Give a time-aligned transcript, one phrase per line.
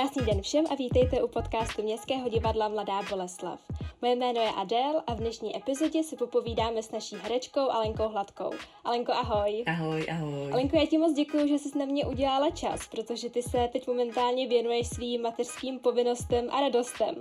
[0.00, 3.60] Krásný den všem a vítejte u podcastu Městského divadla Mladá Boleslav.
[4.02, 8.50] Moje jméno je Adel a v dnešní epizodě si popovídáme s naší herečkou Alenkou Hladkou.
[8.84, 9.64] Alenko, ahoj.
[9.66, 10.52] Ahoj, ahoj.
[10.52, 13.86] Alenko, já ti moc děkuji, že jsi na mě udělala čas, protože ty se teď
[13.86, 17.14] momentálně věnuješ svým mateřským povinnostem a radostem.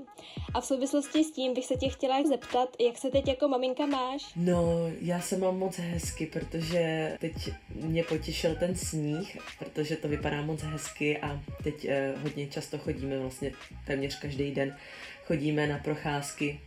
[0.54, 3.85] A v souvislosti s tím bych se tě chtěla zeptat, jak se teď jako maminka
[3.85, 4.34] máš?
[4.35, 4.63] No,
[5.02, 7.34] já se mám moc hezky, protože teď
[7.76, 13.20] mě potěšil ten sníh, protože to vypadá moc hezky a teď eh, hodně často chodíme
[13.20, 13.52] vlastně
[13.86, 14.76] téměř každý den
[15.30, 16.59] chodíme na procházky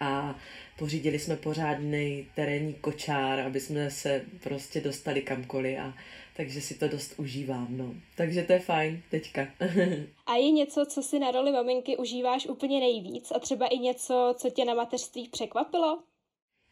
[0.00, 0.34] a
[0.78, 5.94] pořídili jsme pořádný terénní kočár, aby jsme se prostě dostali kamkoliv a
[6.36, 7.94] takže si to dost užívám, no.
[8.16, 9.48] Takže to je fajn teďka.
[10.26, 14.34] a je něco, co si na roli maminky užíváš úplně nejvíc a třeba i něco,
[14.38, 16.02] co tě na mateřství překvapilo?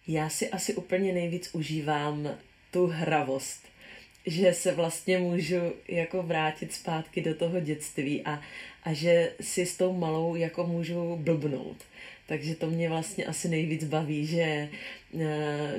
[0.06, 2.28] Já si asi úplně nejvíc užívám
[2.70, 3.62] tu hravost
[4.28, 8.40] že se vlastně můžu jako vrátit zpátky do toho dětství a,
[8.84, 11.76] a že si s tou malou jako můžu blbnout.
[12.28, 14.68] Takže to mě vlastně asi nejvíc baví, že eh,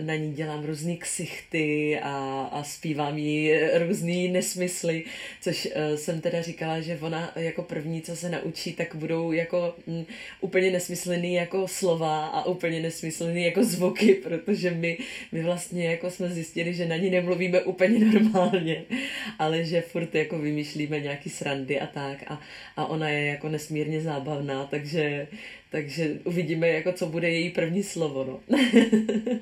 [0.01, 3.51] na ní dělám různé ksichty a, a zpívám jí
[3.87, 5.03] různé nesmysly,
[5.41, 9.75] což uh, jsem teda říkala, že ona jako první, co se naučí, tak budou jako
[9.85, 10.05] um,
[10.41, 14.97] úplně nesmyslený jako slova a úplně nesmyslený jako zvuky, protože my,
[15.31, 18.83] my vlastně jako jsme zjistili, že na ní nemluvíme úplně normálně,
[19.39, 22.41] ale že furt jako vymýšlíme nějaký srandy a tak a,
[22.77, 25.27] a ona je jako nesmírně zábavná, takže
[25.71, 28.23] takže uvidíme, jako co bude její první slovo.
[28.23, 28.39] No.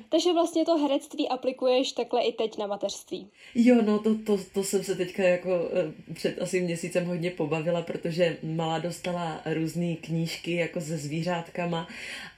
[0.08, 3.28] Takže vlastně to herectví aplikuješ takhle i teď na mateřství.
[3.54, 7.82] Jo, no to, to, to jsem se teďka jako eh, před asi měsícem hodně pobavila,
[7.82, 11.88] protože malá dostala různé knížky jako se zvířátkama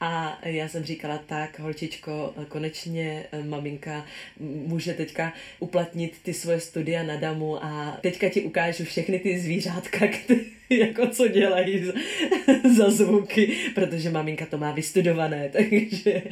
[0.00, 4.06] a já jsem říkala, tak holčičko, konečně eh, maminka
[4.40, 10.06] může teďka uplatnit ty svoje studia na damu a teďka ti ukážu všechny ty zvířátka,
[10.24, 11.92] které jako co dělají za,
[12.76, 16.22] za zvuky, protože maminka to má vystudované, takže,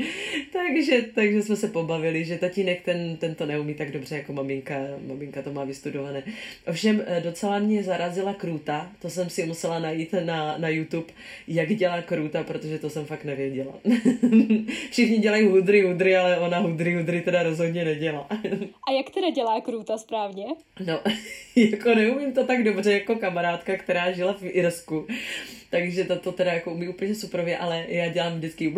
[0.53, 4.75] takže, takže jsme se pobavili, že tatínek ten, ten to neumí tak dobře jako maminka,
[5.06, 6.22] maminka to má vystudované.
[6.66, 11.06] Ovšem eh, docela mě zarazila krůta, to jsem si musela najít na, na YouTube,
[11.48, 13.72] jak dělá krůta, protože to jsem fakt nevěděla.
[14.91, 18.26] Všichni dělají hudry, hudry, ale ona hudry, hudry teda rozhodně nedělá.
[18.88, 20.44] A jak teda dělá krůta správně?
[20.87, 21.00] No,
[21.56, 25.06] jako neumím to tak dobře jako kamarádka, která žila v Irsku.
[25.70, 28.75] Takže to, to teda jako umí úplně super, ale já dělám vždycky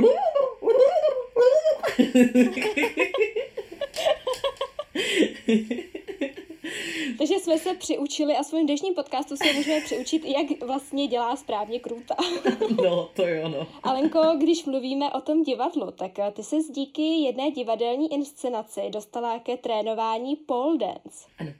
[7.18, 11.80] Takže jsme se přiučili a svým dnešním podcastu se můžeme přiučit, jak vlastně dělá správně
[11.80, 12.16] krůta.
[12.82, 13.66] no, to jo, no.
[13.82, 19.56] Alenko, když mluvíme o tom divadlu, tak ty se díky jedné divadelní inscenaci dostala ke
[19.56, 21.28] trénování pole dance.
[21.38, 21.50] Ano.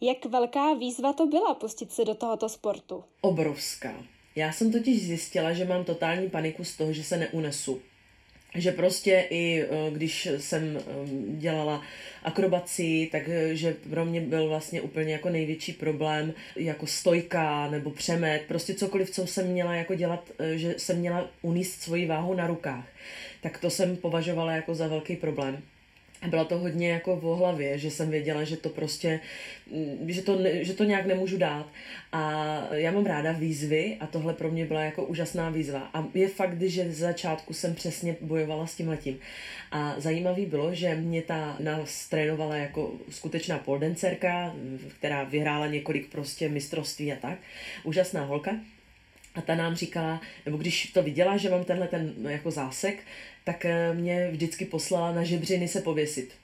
[0.00, 3.04] Jak velká výzva to byla pustit se do tohoto sportu?
[3.20, 3.94] Obrovská.
[4.36, 7.82] Já jsem totiž zjistila, že mám totální paniku z toho, že se neunesu.
[8.54, 10.82] Že prostě i eh, když jsem eh,
[11.38, 11.82] dělala
[12.22, 18.42] akrobaci, takže eh, pro mě byl vlastně úplně jako největší problém jako stojka nebo přemet,
[18.48, 22.86] prostě cokoliv, co jsem měla jako dělat, že jsem měla uníst svoji váhu na rukách.
[23.40, 25.62] Tak to jsem považovala jako za velký problém.
[26.22, 29.20] A bylo to hodně jako v hlavě, že jsem věděla, že to prostě,
[29.70, 31.66] mm, že to, že to nějak nemůžu dát.
[32.12, 35.90] A já mám ráda výzvy a tohle pro mě byla jako úžasná výzva.
[35.94, 39.18] A je fakt, že z začátku jsem přesně bojovala s tím letím.
[39.72, 44.54] A zajímavý bylo, že mě ta nás trénovala jako skutečná poldencerka,
[44.98, 47.38] která vyhrála několik prostě mistrovství a tak.
[47.84, 48.50] Úžasná holka.
[49.34, 52.98] A ta nám říkala, nebo když to viděla, že mám tenhle ten jako zásek,
[53.44, 56.34] tak eh, mě vždycky poslala na žebřiny se pověsit.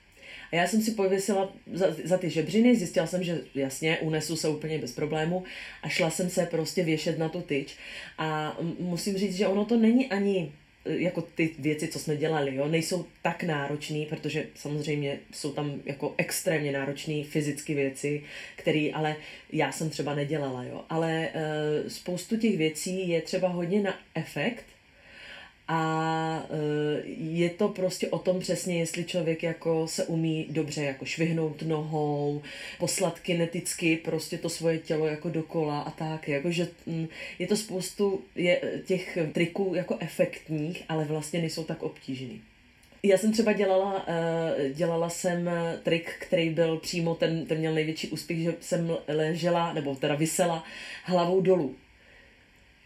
[0.51, 4.49] A já jsem si pověsila za, za ty žebřiny, zjistila jsem, že jasně, unesu se
[4.49, 5.43] úplně bez problému
[5.83, 7.75] a šla jsem se prostě věšet na tu tyč.
[8.17, 10.51] A musím říct, že ono to není ani
[10.87, 16.13] jako ty věci, co jsme dělali, jo, nejsou tak náročný, protože samozřejmě jsou tam jako
[16.17, 18.23] extrémně náročné fyzické věci,
[18.55, 19.15] které ale
[19.51, 20.85] já jsem třeba nedělala, jo.
[20.89, 24.65] Ale e, spoustu těch věcí je třeba hodně na efekt,
[25.67, 31.05] a e, je to prostě o tom přesně, jestli člověk jako se umí dobře jako
[31.05, 32.41] švihnout nohou,
[32.79, 37.07] poslat kineticky prostě to svoje tělo jako dokola a tak, jakože mm,
[37.39, 42.41] je to spoustu je, těch triků jako efektních, ale vlastně nejsou tak obtížný.
[43.03, 45.49] Já jsem třeba dělala, e, dělala jsem
[45.83, 50.63] trik, který byl přímo, ten, ten měl největší úspěch, že jsem ležela, nebo teda vysela
[51.03, 51.75] hlavou dolů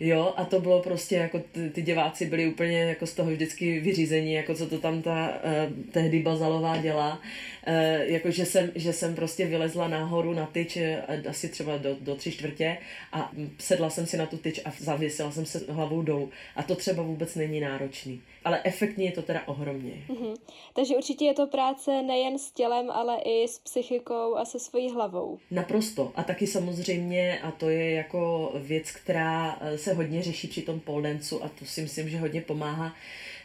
[0.04, 3.80] Jo, a to bylo prostě jako ty, ty diváci byli úplně jako z toho vždycky
[3.80, 7.22] vyřízení, jako co to tam ta uh, tehdy Bazalová dělá.
[7.68, 11.96] Uh, jako že jsem, že jsem prostě vylezla nahoru na tyč uh, asi třeba do,
[12.02, 12.78] do tři čtvrtě
[13.14, 16.30] a sedla jsem si na tu tyč a zavěsila jsem se hlavou dolů.
[16.56, 18.22] A to třeba vůbec není náročný.
[18.46, 20.04] Ale efektně je to teda ohromně.
[20.10, 20.36] Mm-hmm.
[20.74, 24.92] Takže určitě je to práce nejen s tělem, ale i s psychikou a se svojí
[24.92, 25.40] hlavou.
[25.52, 26.12] Naprosto.
[26.16, 31.44] A taky samozřejmě, a to je jako věc, která se hodně řeší při tom poldencu
[31.44, 32.96] a to si myslím, že hodně pomáhá,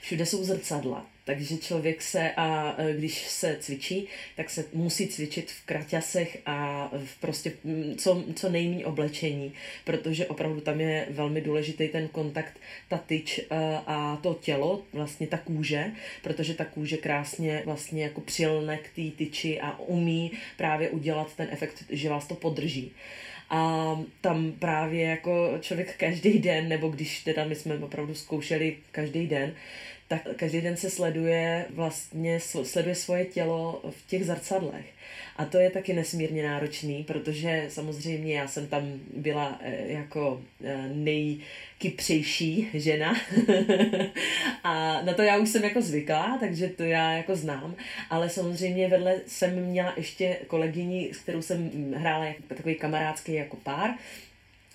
[0.07, 1.07] všude jsou zrcadla.
[1.25, 6.91] Takže člověk se, a e, když se cvičí, tak se musí cvičit v kraťasech a
[7.05, 7.53] v prostě
[7.97, 9.53] co, co nejmí oblečení,
[9.85, 13.45] protože opravdu tam je velmi důležitý ten kontakt, ta tyč e,
[13.87, 15.91] a to tělo, vlastně ta kůže,
[16.23, 21.49] protože ta kůže krásně vlastně jako přilne k té tyči a umí právě udělat ten
[21.51, 22.93] efekt, že vás to podrží.
[23.51, 29.27] A tam právě jako člověk každý den, nebo když teda my jsme opravdu zkoušeli každý
[29.27, 29.55] den,
[30.09, 34.87] tak každý den se sleduje vlastně, sleduje svoje tělo v těch zrcadlech.
[35.37, 40.89] A to je taky nesmírně náročný, protože samozřejmě já jsem tam byla eh, jako eh,
[40.89, 43.15] nejkypřejší žena.
[44.65, 47.75] A na to já už jsem jako zvyklá, takže to já jako znám,
[48.11, 53.57] ale samozřejmě vedle jsem měla ještě kolegyni, s kterou jsem hrála jako takový kamarádský jako
[53.57, 53.91] pár,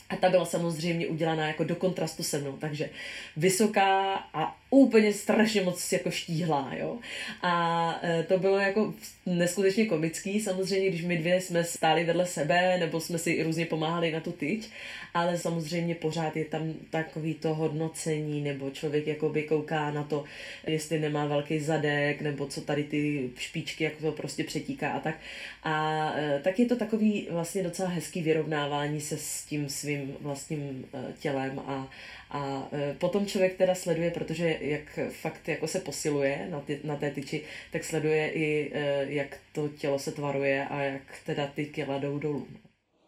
[0.10, 2.89] a ta byla samozřejmě udělaná jako do kontrastu se mnou, takže
[3.38, 6.97] vysoká a úplně strašně moc jako štíhlá, jo.
[7.41, 8.94] A e, to bylo jako
[9.25, 14.12] neskutečně komický, samozřejmě, když my dvě jsme stáli vedle sebe, nebo jsme si různě pomáhali
[14.12, 14.69] na tu tyč,
[15.13, 20.23] ale samozřejmě pořád je tam takový to hodnocení, nebo člověk jakoby kouká na to,
[20.68, 25.15] jestli nemá velký zadek, nebo co tady ty špičky, jak to prostě přetíká a tak.
[25.63, 30.85] A e, tak je to takový vlastně docela hezký vyrovnávání se s tím svým vlastním
[30.94, 31.89] e, tělem a,
[32.31, 37.12] a potom člověk teda sleduje, protože jak fakt jako se posiluje na, ty, na té
[37.12, 41.98] tyči, tak sleduje i, e, jak to tělo se tvaruje a jak teda ty kila
[41.98, 42.48] jdou dolů.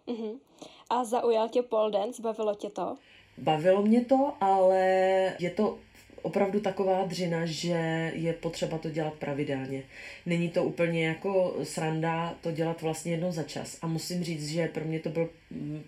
[0.08, 0.40] Uh-huh.
[0.90, 2.22] A zaujal tě pole dance?
[2.22, 2.98] Bavilo tě to?
[3.38, 4.80] Bavilo mě to, ale
[5.40, 5.80] je to
[6.24, 9.84] opravdu taková dřina, že je potřeba to dělat pravidelně.
[10.26, 13.78] Není to úplně jako sranda to dělat vlastně jednou za čas.
[13.82, 15.30] A musím říct, že pro mě to byl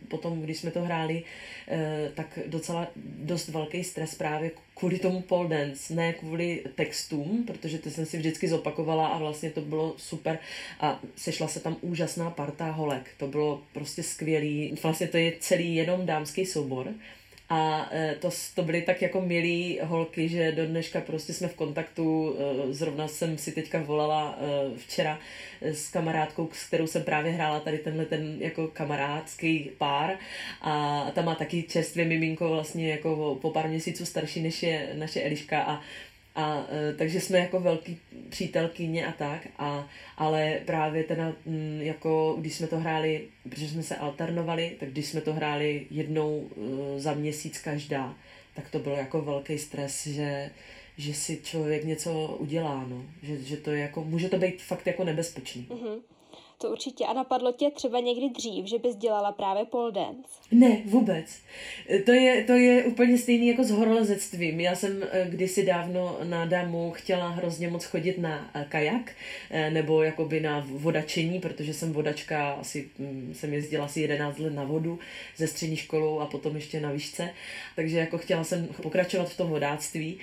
[0.08, 1.24] potom, když jsme to hráli,
[1.68, 2.88] eh, tak docela
[3.20, 8.18] dost velký stres právě kvůli tomu pole dance, ne kvůli textům, protože ty jsem si
[8.18, 10.40] vždycky zopakovala a vlastně to bylo super
[10.80, 13.10] a sešla se tam úžasná parta holek.
[13.18, 14.76] To bylo prostě skvělý.
[14.84, 16.94] Vlastně to je celý jenom dámský soubor
[17.50, 21.56] a e, to, to byly tak jako milí holky, že do dneška prostě jsme v
[21.56, 22.36] kontaktu.
[22.70, 25.20] E, zrovna jsem si teďka volala e, včera
[25.62, 30.18] s kamarádkou, s kterou jsem právě hrála tady tenhle ten jako kamarádský pár.
[30.62, 35.22] A ta má taky čerstvě miminko vlastně jako po pár měsíců starší než je naše
[35.22, 35.82] Eliška a
[36.36, 38.00] a e, takže jsme jako velký
[38.30, 39.88] přítelkyně a tak, a,
[40.18, 45.06] ale právě teda mm, jako když jsme to hráli, protože jsme se alternovali, tak když
[45.06, 48.16] jsme to hráli jednou e, za měsíc každá,
[48.54, 50.50] tak to bylo jako velký stres, že,
[50.98, 53.06] že si člověk něco udělá, no.
[53.24, 55.68] že, že to je jako, může to být fakt jako nebezpečný.
[55.70, 56.15] Mm-hmm.
[56.58, 57.06] To určitě.
[57.06, 60.30] A napadlo tě třeba někdy dřív, že bys dělala právě pole dance?
[60.52, 61.26] Ne, vůbec.
[62.06, 64.60] To je, to je úplně stejný jako s horolezectvím.
[64.60, 69.12] Já jsem eh, kdysi dávno na damu chtěla hrozně moc chodit na eh, kajak
[69.70, 74.64] nebo jakoby na vodačení, protože jsem vodačka, asi hm, jsem jezdila asi 11 let na
[74.64, 75.00] vodu
[75.38, 77.30] ze střední školou a potom ještě na výšce.
[77.76, 80.20] Takže jako chtěla jsem pokračovat v tom vodáctví.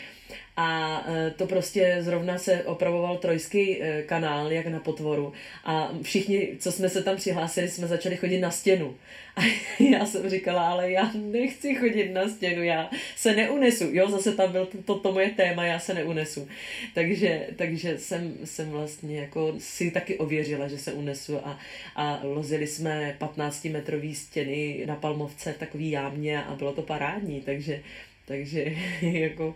[0.56, 5.32] A e, to prostě zrovna se opravoval trojský e, kanál, jak na potvoru.
[5.64, 6.21] A všichni,
[6.58, 8.96] co jsme se tam přihlásili, jsme začali chodit na stěnu.
[9.36, 9.40] A
[9.90, 13.84] já jsem říkala, ale já nechci chodit na stěnu, já se neunesu.
[13.90, 16.48] Jo, zase tam byl to, to moje téma, já se neunesu.
[16.94, 21.58] Takže, takže jsem, jsem vlastně jako si taky ověřila, že se unesu a,
[21.96, 27.40] a lozili jsme 15 metrový stěny na Palmovce v takový jámě a bylo to parádní,
[27.40, 27.82] takže
[28.26, 28.64] takže
[29.02, 29.54] jako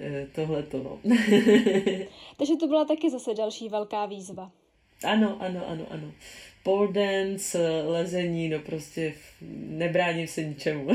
[0.00, 0.98] eh, tohle to no.
[2.36, 4.50] Takže to byla taky zase další velká výzva.
[5.04, 6.12] Ano, ano, ano, ano.
[6.62, 9.14] Pole dance, lezení, no prostě
[9.68, 10.88] nebráním se ničemu.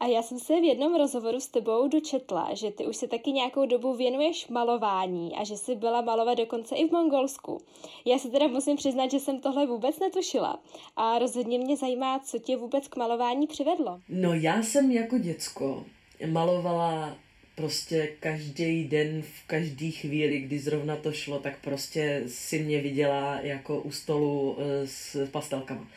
[0.00, 3.32] A já jsem se v jednom rozhovoru s tebou dočetla, že ty už se taky
[3.32, 7.58] nějakou dobu věnuješ malování a že jsi byla malovat dokonce i v Mongolsku.
[8.04, 10.62] Já se teda musím přiznat, že jsem tohle vůbec netušila
[10.96, 14.00] a rozhodně mě zajímá, co tě vůbec k malování přivedlo.
[14.08, 15.84] No já jsem jako děcko
[16.26, 17.16] malovala
[17.56, 23.40] prostě každý den, v každý chvíli, kdy zrovna to šlo, tak prostě si mě viděla
[23.42, 25.88] jako u stolu eh, s pastelkama.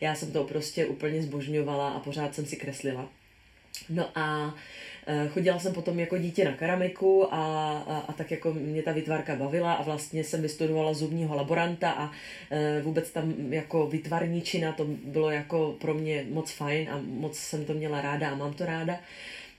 [0.00, 3.08] Já jsem to prostě úplně zbožňovala a pořád jsem si kreslila.
[3.90, 4.54] No a
[5.10, 7.38] Eh, chodila jsem potom jako dítě na keramiku a,
[7.78, 12.10] a, a tak jako mě ta vytvarka bavila a vlastně jsem vystudovala zubního laboranta a
[12.50, 17.64] e, vůbec tam jako vytvarničina to bylo jako pro mě moc fajn a moc jsem
[17.64, 19.00] to měla ráda a mám to ráda.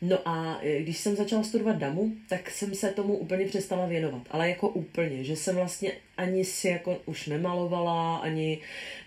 [0.01, 4.22] No a eh, když jsem začala studovat damu, tak jsem se tomu úplně přestala věnovat.
[4.32, 8.60] Ale jako úplně, že jsem vlastně ani si jako už nemalovala, ani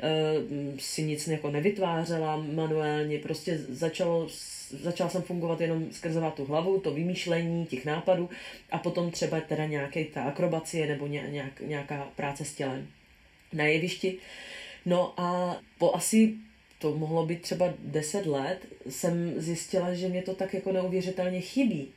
[0.03, 3.19] uh, si nic jako nevytvářela manuálně.
[3.19, 4.29] Prostě začalo
[4.81, 8.31] začala jsem fungovat jenom skrze tu hlavu, to vymýšlení těch nápadů
[8.71, 12.89] a potom třeba teda nějaké ta akrobacie nebo nějak, nějaká práce s tělem
[13.53, 14.17] na jevišti.
[14.87, 16.35] No a po asi
[16.83, 18.59] to mohlo být třeba 10 let,
[18.89, 21.89] jsem zjistila, že mě to tak jako neuvěřitelně chybí.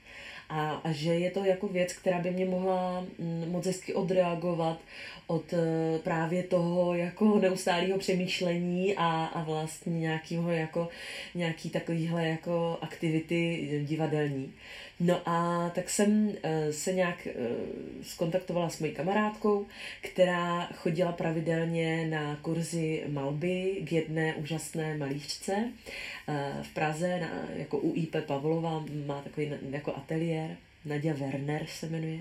[0.49, 4.79] A, a že je to jako věc, která by mě mohla mm, moc hezky odreagovat
[5.27, 5.57] od e,
[5.99, 10.89] právě toho jako neustálého přemýšlení a, a vlastně nějakého jako
[11.35, 14.53] nějaký takovýhle jako aktivity divadelní.
[14.99, 16.33] No a tak jsem uh,
[16.71, 17.43] se nějak uh,
[18.01, 19.67] skontaktovala s mojí kamarádkou,
[20.01, 27.77] která chodila pravidelně na kurzy malby k jedné úžasné malířce uh, v Praze, na, jako
[27.77, 30.57] UIP Pavlova, má takový jako ateliér.
[30.85, 32.19] Nadia Werner se jmenuje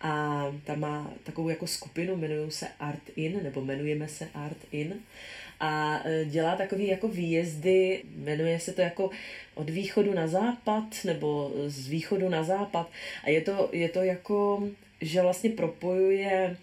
[0.00, 4.94] a tam má takovou jako skupinu, jmenují se Art In, nebo jmenujeme se Art In
[5.60, 9.10] a e, dělá takový jako výjezdy, jmenuje se to jako
[9.54, 12.90] od východu na západ nebo z východu na západ
[13.24, 14.68] a je to, je to jako,
[15.00, 16.56] že vlastně propojuje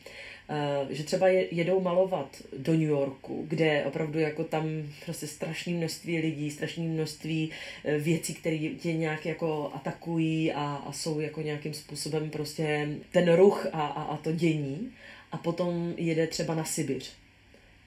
[0.84, 4.64] Uh, že třeba jedou malovat do New Yorku, kde opravdu jako tam
[5.06, 10.92] prostě strašné množství lidí, strašné množství uh, věcí, které tě nějak jako atakují a, a
[10.92, 14.92] jsou jako nějakým způsobem prostě ten ruch a, a, a to dění.
[15.32, 17.14] A potom jede třeba na Sibiř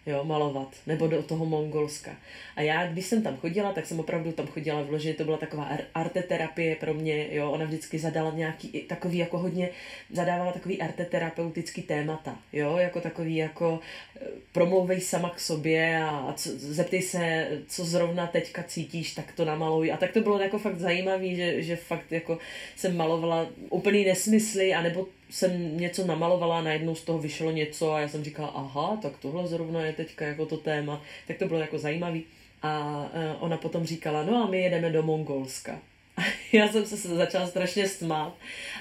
[0.07, 2.16] jo, malovat, nebo do toho Mongolska.
[2.57, 5.69] A já, když jsem tam chodila, tak jsem opravdu tam chodila vloženě, to byla taková
[5.95, 9.69] arteterapie pro mě, jo, ona vždycky zadala nějaký, takový jako hodně,
[10.12, 13.80] zadávala takový arteterapeutický témata, jo, jako takový jako
[14.16, 14.21] e,
[14.52, 19.45] promlouvej sama k sobě a, a co, zeptej se, co zrovna teďka cítíš, tak to
[19.45, 19.92] namaluj.
[19.92, 22.38] A tak to bylo jako fakt zajímavý, že, že fakt jako
[22.76, 28.00] jsem malovala úplný nesmysly, anebo jsem něco namalovala a najednou z toho vyšlo něco a
[28.00, 31.60] já jsem říkala, aha, tak tohle zrovna je teďka jako to téma, tak to bylo
[31.60, 32.25] jako zajímavý.
[32.62, 35.78] A e, ona potom říkala, no a my jedeme do Mongolska.
[36.53, 38.37] já jsem se začala strašně smát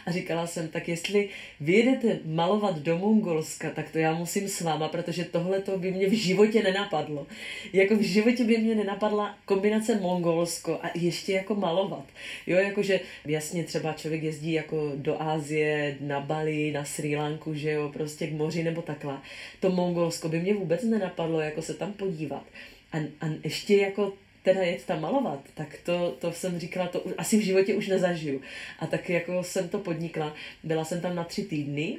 [0.05, 1.29] a říkala jsem, tak jestli
[1.59, 5.91] vy jedete malovat do Mongolska, tak to já musím s váma, protože tohle to by
[5.91, 7.27] mě v životě nenapadlo.
[7.73, 12.05] Jako v životě by mě nenapadla kombinace Mongolsko a ještě jako malovat.
[12.47, 17.71] Jo, jakože jasně třeba člověk jezdí jako do Ázie, na Bali, na Sri Lanku, že
[17.71, 19.17] jo, prostě k moři nebo takhle.
[19.59, 22.43] To Mongolsko by mě vůbec nenapadlo, jako se tam podívat.
[22.91, 27.37] A, a ještě jako teda jet tam malovat, tak to, to jsem říkala, to asi
[27.37, 28.41] v životě už nezažiju.
[28.79, 30.33] A tak jako jsem to podnikla.
[30.63, 31.97] Byla jsem tam na tři týdny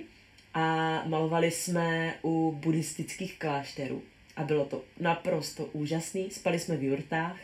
[0.55, 0.65] a
[1.07, 4.03] malovali jsme u buddhistických klášterů.
[4.37, 6.31] A bylo to naprosto úžasný.
[6.31, 7.37] Spali jsme v jurtách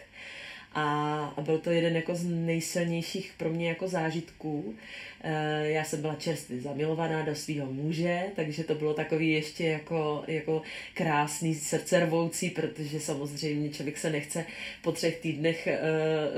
[0.76, 4.74] a, a byl to jeden jako z nejsilnějších pro mě jako zážitků.
[5.20, 10.24] E, já jsem byla čerstvě zamilovaná do svého muže, takže to bylo takový ještě jako,
[10.26, 10.62] jako
[10.94, 14.44] krásný srdcervoucí, protože samozřejmě člověk se nechce
[14.82, 15.80] po třech týdnech e,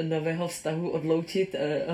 [0.02, 1.86] nového vztahu odloučit, e,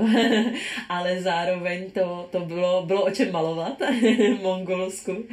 [0.89, 5.25] ale zároveň to, to bylo, bylo o čem malovat v Mongolsku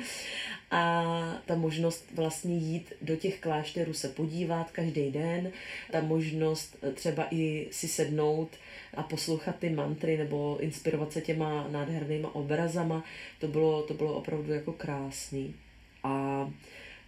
[0.72, 1.04] a
[1.46, 5.52] ta možnost vlastně jít do těch klášterů se podívat každý den,
[5.92, 8.50] ta možnost eh, třeba i si sednout
[8.94, 13.04] a poslouchat ty mantry nebo inspirovat se těma nádhernýma obrazama,
[13.40, 15.56] to bylo, to bylo opravdu jako krásný.
[16.04, 16.48] A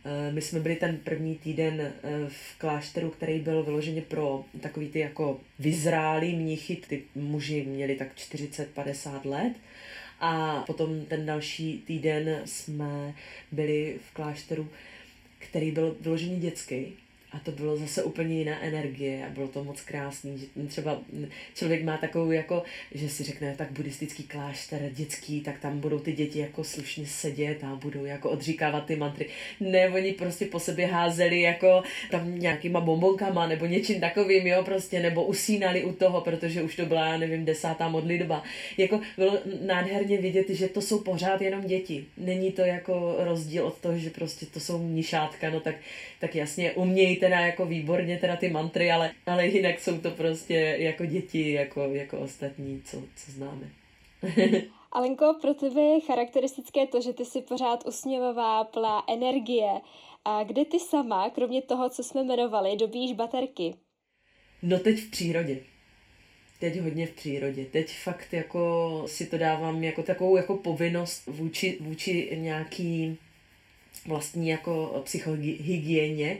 [0.05, 1.93] eh, my jsme byli ten první týden eh,
[2.27, 8.15] v klášteru, který byl vyloženě pro takový ty jako vyzrálý mnichy, ty muži měli tak
[8.15, 9.53] 40-50 let
[10.23, 13.15] a potom ten další týden jsme
[13.51, 14.69] byli v klášteru,
[15.39, 16.97] který byl vyložený dětský
[17.33, 21.01] a to bylo zase úplně jiná energie a bylo to moc krásný, že třeba
[21.55, 26.11] člověk má takovou jako, že si řekne tak buddhistický klášter dětský, tak tam budou ty
[26.11, 29.25] děti jako slušně sedět a budou jako odříkávat ty mantry.
[29.59, 34.99] Ne, oni prostě po sobě házeli jako tam nějakýma bombonkama nebo něčím takovým, jo, prostě,
[34.99, 38.43] nebo usínali u toho, protože už to byla, nevím, desátá modlitba.
[38.77, 42.05] Jako bylo nádherně vidět, že to jsou pořád jenom děti.
[42.17, 45.75] Není to jako rozdíl od toho, že prostě to jsou nišátka, no tak,
[46.19, 46.71] tak jasně
[47.23, 51.81] teda jako výborně teda ty mantry, ale, ale jinak jsou to prostě jako děti, jako,
[51.81, 53.69] jako ostatní, co, co známe.
[54.91, 59.81] Alenko, pro tebe je charakteristické to, že ty jsi pořád usměvavá, plná energie.
[60.25, 63.75] A kde ty sama, kromě toho, co jsme jmenovali, dobíš baterky?
[64.61, 65.59] No teď v přírodě.
[66.59, 67.65] teď hodně v přírodě.
[67.65, 73.17] Teď fakt jako si to dávám jako takovou jako povinnost vůči, vůči nějaký
[74.05, 76.37] vlastní jako psychohygieně,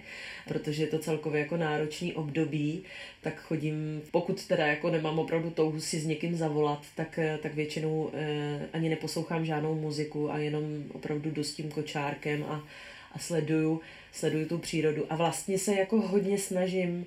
[0.48, 2.84] protože je to celkově jako náročný období,
[3.22, 8.10] tak chodím, pokud teda jako nemám opravdu touhu si s někým zavolat, tak, tak většinou
[8.14, 12.64] eh, ani neposlouchám žádnou muziku a jenom opravdu jdu s tím kočárkem a,
[13.12, 13.82] a sleduju,
[14.12, 15.06] sleduju tu přírodu.
[15.10, 17.06] A vlastně se jako hodně snažím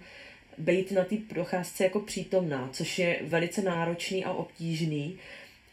[0.58, 5.18] být na té procházce jako přítomná, což je velice náročný a obtížný,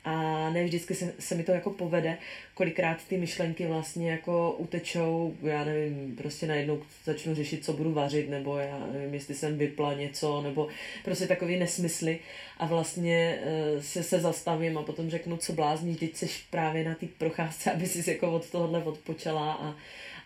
[0.05, 2.17] a ne vždycky se, se mi to jako povede,
[2.53, 8.29] kolikrát ty myšlenky vlastně jako utečou, já nevím, prostě najednou začnu řešit, co budu vařit,
[8.29, 10.67] nebo já nevím, jestli jsem vypla něco, nebo
[11.03, 12.19] prostě takový nesmysly.
[12.57, 13.39] A vlastně
[13.75, 17.71] uh, se, se zastavím a potom řeknu, co blázníš, teď jsi právě na té procházce,
[17.73, 19.75] aby si jako od tohohle odpočala a,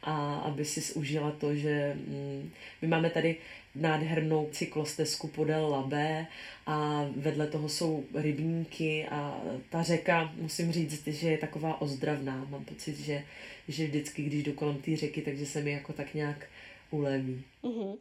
[0.03, 2.49] a aby si užila to, že mm,
[2.81, 3.35] my máme tady
[3.81, 6.27] nádhernou cyklostezku podél Labé
[6.65, 12.47] a vedle toho jsou rybníky a ta řeka, musím říct, že je taková ozdravná.
[12.49, 13.23] Mám pocit, že,
[13.67, 16.47] že vždycky, když jdu kolem té řeky, takže se mi jako tak nějak
[16.91, 17.43] uleví.
[17.63, 17.97] Uh-huh.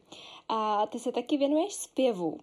[0.49, 2.41] A ty se taky věnuješ zpěvu.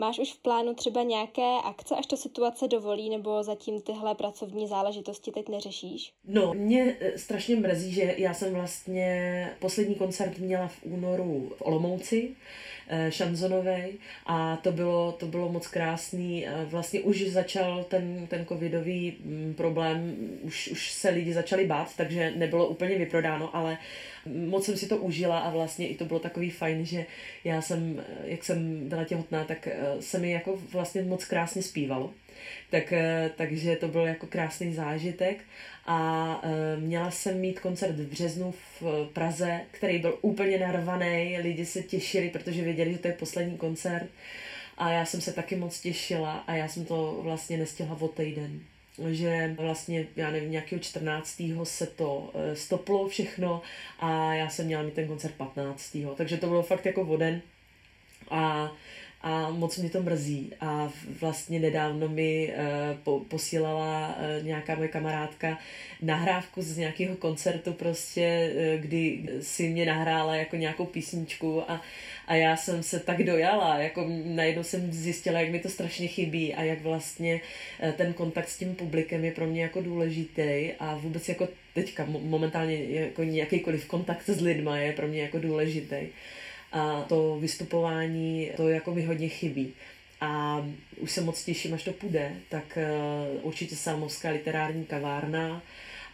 [0.00, 4.66] Máš už v plánu třeba nějaké akce, až to situace dovolí, nebo zatím tyhle pracovní
[4.68, 6.12] záležitosti teď neřešíš?
[6.24, 11.62] No, mě eh, strašně mrzí, že já jsem vlastně poslední koncert měla v únoru v
[11.62, 12.36] Olomouci,
[12.92, 13.92] Eh, šanzonovej
[14.26, 16.46] a to bylo, to bylo moc krásný.
[16.46, 21.96] Eh, vlastně už začal ten, ten covidový mm, problém, už, už se lidi začali bát,
[21.96, 23.78] takže nebylo úplně vyprodáno, ale
[24.26, 27.06] moc jsem si to užila a vlastně i to bylo takový fajn, že
[27.44, 29.68] já jsem, eh, jak jsem byla těhotná, tak
[30.00, 32.12] se mi jako vlastně moc krásně zpívalo.
[32.70, 32.92] Tak,
[33.36, 35.38] takže to byl jako krásný zážitek
[35.86, 36.42] a
[36.78, 42.30] měla jsem mít koncert v březnu v Praze, který byl úplně narvaný, lidi se těšili,
[42.30, 44.08] protože věděli, že to je poslední koncert
[44.78, 48.60] a já jsem se taky moc těšila a já jsem to vlastně nestihla o týden
[49.10, 51.42] že vlastně, já nevím, nějakého 14.
[51.64, 53.62] se to e, stoplo všechno
[53.98, 55.96] a já jsem měla mít ten koncert 15.
[56.16, 57.42] Takže to bylo fakt jako voden
[58.30, 58.72] a
[59.22, 60.52] a moc mě to mrzí.
[60.60, 62.54] A vlastně nedávno mi
[63.04, 65.58] po, posílala uh, nějaká moje kamarádka
[66.02, 71.82] nahrávku z nějakého koncertu prostě, uh, kdy si mě nahrála jako nějakou písničku a,
[72.26, 76.54] a já jsem se tak dojala, jako najednou jsem zjistila, jak mi to strašně chybí
[76.54, 77.40] a jak vlastně
[77.96, 82.84] ten kontakt s tím publikem je pro mě jako důležitý a vůbec jako teďka momentálně
[82.84, 85.96] jako jakýkoliv kontakt s lidma je pro mě jako důležitý
[86.72, 89.72] a to vystupování, to jako mi hodně chybí.
[90.20, 90.64] A
[90.96, 92.78] už se moc těším, až to půjde, tak
[93.32, 95.62] uh, určitě Salmovská literární kavárna,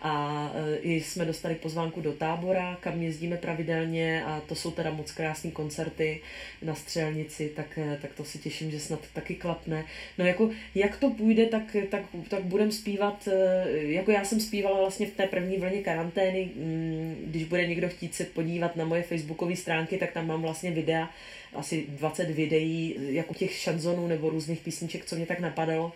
[0.03, 5.13] a e, jsme dostali pozvánku do tábora, kam jezdíme pravidelně a to jsou teda moc
[5.13, 6.21] krásné koncerty
[6.63, 9.85] na střelnici, tak, e, tak to si těším, že snad taky klapne.
[10.19, 14.79] No jako, jak to půjde, tak, tak, tak budem zpívat, e, jako já jsem zpívala
[14.79, 19.03] vlastně v té první vlně karantény, mm, když bude někdo chtít se podívat na moje
[19.03, 21.11] facebookové stránky, tak tam mám vlastně videa,
[21.55, 25.93] asi 20 videí, jako těch šanzonů nebo různých písniček, co mě tak napadalo,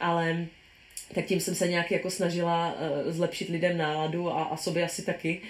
[0.00, 0.46] ale
[1.14, 5.02] tak tím jsem se nějak jako snažila uh, zlepšit lidem náladu a, a sobě asi
[5.02, 5.40] taky.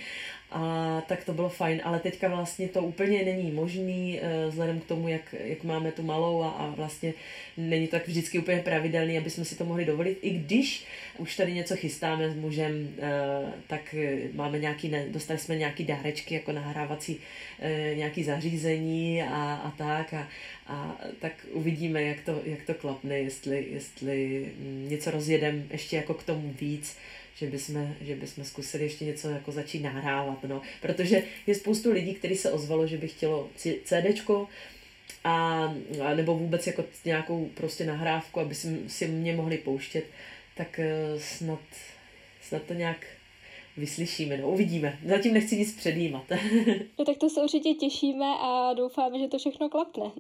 [0.50, 4.84] A tak to bylo fajn, ale teďka vlastně to úplně není možný, uh, vzhledem k
[4.84, 7.14] tomu, jak, jak máme tu malou a, a vlastně
[7.56, 10.18] není to tak vždycky úplně pravidelný, aby jsme si to mohli dovolit.
[10.22, 10.84] I když
[11.18, 13.94] už tady něco chystáme s mužem, uh, tak
[14.32, 17.20] máme nějaký, dostali jsme nějaký dárečky jako nahrávací
[17.94, 20.28] nějaký zařízení a, a tak a,
[20.66, 24.48] a tak uvidíme, jak to, jak to klapne, jestli, jestli
[24.88, 26.96] něco rozjedem ještě jako k tomu víc,
[27.36, 30.62] že bychom, že bychom zkusili ještě něco jako začít nahrávat, no.
[30.82, 33.50] Protože je spoustu lidí, kteří se ozvalo, že by chtělo
[33.84, 34.48] CDčko,
[35.24, 35.64] a,
[36.04, 40.04] a nebo vůbec jako nějakou prostě nahrávku, aby si, si mě mohli pouštět,
[40.56, 40.80] tak
[41.12, 41.60] uh, snad,
[42.42, 43.06] snad to nějak
[43.76, 44.98] vyslyšíme, no uvidíme.
[45.04, 46.24] Zatím nechci nic předjímat.
[46.98, 50.10] no tak to se určitě těšíme a doufáme, že to všechno klapne.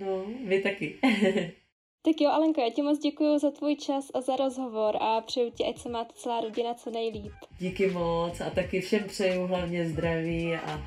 [0.00, 0.94] no, vy taky.
[2.02, 5.50] tak jo, Alenko, já ti moc děkuji za tvůj čas a za rozhovor a přeju
[5.50, 7.32] ti, ať se máte celá rodina co nejlíp.
[7.58, 10.82] Díky moc a taky všem přeju hlavně zdraví a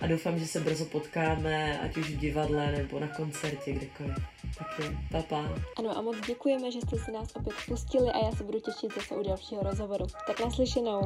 [0.00, 4.16] a doufám, že se brzo potkáme, ať už v divadle nebo na koncertě, kdekoliv.
[4.58, 5.48] Tak jo, papa.
[5.78, 8.94] Ano a moc děkujeme, že jste si nás opět pustili a já se budu těšit
[8.94, 10.06] zase u dalšího rozhovoru.
[10.26, 11.00] Tak naslyšenou.